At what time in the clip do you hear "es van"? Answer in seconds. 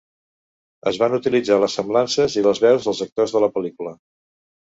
0.91-1.17